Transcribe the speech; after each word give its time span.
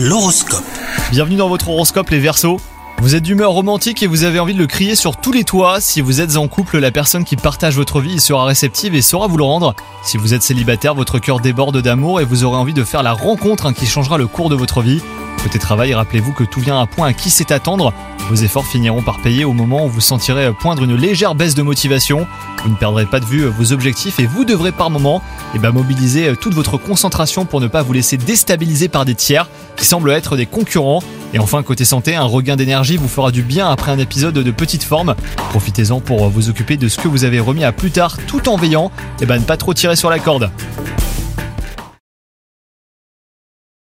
L'horoscope. 0.00 0.62
Bienvenue 1.10 1.34
dans 1.34 1.48
votre 1.48 1.70
horoscope 1.70 2.10
les 2.10 2.20
Verseaux. 2.20 2.60
Vous 2.98 3.16
êtes 3.16 3.24
d'humeur 3.24 3.50
romantique 3.50 4.00
et 4.04 4.06
vous 4.06 4.22
avez 4.22 4.38
envie 4.38 4.54
de 4.54 4.58
le 4.60 4.68
crier 4.68 4.94
sur 4.94 5.16
tous 5.16 5.32
les 5.32 5.42
toits. 5.42 5.80
Si 5.80 6.00
vous 6.00 6.20
êtes 6.20 6.36
en 6.36 6.46
couple, 6.46 6.78
la 6.78 6.92
personne 6.92 7.24
qui 7.24 7.34
partage 7.34 7.74
votre 7.74 8.00
vie 8.00 8.20
sera 8.20 8.44
réceptive 8.44 8.94
et 8.94 9.02
saura 9.02 9.26
vous 9.26 9.38
le 9.38 9.42
rendre. 9.42 9.74
Si 10.04 10.16
vous 10.16 10.34
êtes 10.34 10.44
célibataire, 10.44 10.94
votre 10.94 11.18
cœur 11.18 11.40
déborde 11.40 11.82
d'amour 11.82 12.20
et 12.20 12.24
vous 12.24 12.44
aurez 12.44 12.58
envie 12.58 12.74
de 12.74 12.84
faire 12.84 13.02
la 13.02 13.12
rencontre 13.12 13.66
hein, 13.66 13.72
qui 13.72 13.86
changera 13.86 14.18
le 14.18 14.28
cours 14.28 14.50
de 14.50 14.54
votre 14.54 14.82
vie. 14.82 15.02
Côté 15.42 15.58
travail, 15.58 15.94
rappelez-vous 15.94 16.32
que 16.32 16.44
tout 16.44 16.60
vient 16.60 16.80
à 16.80 16.86
point 16.86 17.08
à 17.08 17.12
qui 17.12 17.28
sait 17.28 17.52
attendre. 17.52 17.92
Vos 18.28 18.36
efforts 18.36 18.66
finiront 18.66 19.02
par 19.02 19.20
payer 19.20 19.44
au 19.44 19.52
moment 19.52 19.86
où 19.86 19.88
vous 19.88 20.00
sentirez 20.00 20.52
poindre 20.52 20.84
une 20.84 20.94
légère 20.94 21.34
baisse 21.34 21.56
de 21.56 21.62
motivation. 21.62 22.24
Vous 22.62 22.70
ne 22.70 22.76
perdrez 22.76 23.06
pas 23.06 23.18
de 23.18 23.24
vue 23.24 23.46
vos 23.46 23.72
objectifs 23.72 24.20
et 24.20 24.26
vous 24.26 24.44
devrez 24.44 24.70
par 24.70 24.90
moment 24.90 25.22
eh 25.54 25.58
ben, 25.58 25.72
mobiliser 25.72 26.36
toute 26.36 26.54
votre 26.54 26.76
concentration 26.76 27.46
pour 27.46 27.60
ne 27.60 27.66
pas 27.66 27.82
vous 27.82 27.92
laisser 27.92 28.16
déstabiliser 28.16 28.88
par 28.88 29.04
des 29.04 29.14
tiers 29.16 29.48
qui 29.78 29.86
semblent 29.86 30.10
être 30.10 30.36
des 30.36 30.46
concurrents. 30.46 31.02
Et 31.32 31.38
enfin, 31.38 31.62
côté 31.62 31.84
santé, 31.84 32.14
un 32.14 32.24
regain 32.24 32.56
d'énergie 32.56 32.96
vous 32.96 33.08
fera 33.08 33.30
du 33.30 33.42
bien 33.42 33.70
après 33.70 33.92
un 33.92 33.98
épisode 33.98 34.34
de 34.34 34.50
petite 34.50 34.82
forme. 34.82 35.14
Profitez-en 35.50 36.00
pour 36.00 36.28
vous 36.28 36.50
occuper 36.50 36.76
de 36.76 36.88
ce 36.88 36.98
que 36.98 37.08
vous 37.08 37.24
avez 37.24 37.40
remis 37.40 37.64
à 37.64 37.72
plus 37.72 37.90
tard 37.90 38.16
tout 38.26 38.48
en 38.48 38.56
veillant 38.56 38.90
et 39.20 39.24
eh 39.24 39.26
ben, 39.26 39.38
ne 39.38 39.44
pas 39.44 39.56
trop 39.56 39.74
tirer 39.74 39.96
sur 39.96 40.10
la 40.10 40.18
corde. 40.18 40.50